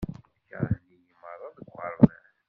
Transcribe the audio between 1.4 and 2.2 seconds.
deg uɣerbaz.